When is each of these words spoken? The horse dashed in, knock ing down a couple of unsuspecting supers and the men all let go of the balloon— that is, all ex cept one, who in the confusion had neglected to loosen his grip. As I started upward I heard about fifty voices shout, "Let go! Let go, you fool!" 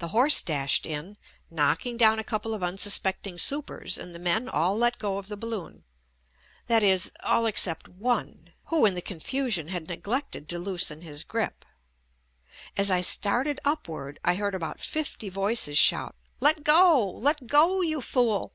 The 0.00 0.08
horse 0.08 0.42
dashed 0.42 0.84
in, 0.84 1.16
knock 1.48 1.86
ing 1.86 1.96
down 1.96 2.18
a 2.18 2.24
couple 2.24 2.54
of 2.54 2.64
unsuspecting 2.64 3.38
supers 3.38 3.96
and 3.96 4.12
the 4.12 4.18
men 4.18 4.48
all 4.48 4.76
let 4.76 4.98
go 4.98 5.16
of 5.18 5.28
the 5.28 5.36
balloon— 5.36 5.84
that 6.66 6.82
is, 6.82 7.12
all 7.22 7.46
ex 7.46 7.62
cept 7.62 7.86
one, 7.86 8.52
who 8.64 8.84
in 8.84 8.94
the 8.94 9.00
confusion 9.00 9.68
had 9.68 9.88
neglected 9.88 10.48
to 10.48 10.58
loosen 10.58 11.02
his 11.02 11.22
grip. 11.22 11.64
As 12.76 12.90
I 12.90 13.00
started 13.00 13.60
upward 13.64 14.18
I 14.24 14.34
heard 14.34 14.56
about 14.56 14.80
fifty 14.80 15.28
voices 15.28 15.78
shout, 15.78 16.16
"Let 16.40 16.64
go! 16.64 17.08
Let 17.08 17.46
go, 17.46 17.80
you 17.80 18.00
fool!" 18.00 18.54